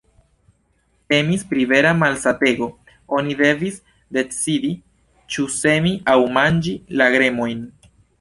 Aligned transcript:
Temis 1.13 1.41
pri 1.49 1.65
vera 1.73 1.89
malsatego: 1.97 2.69
oni 3.17 3.35
devis 3.41 3.77
decidi 4.17 4.71
ĉu 5.35 5.45
semi 5.57 5.93
aŭ 6.15 6.17
manĝi 6.39 6.75
la 7.03 7.09
grenojn. 7.17 7.63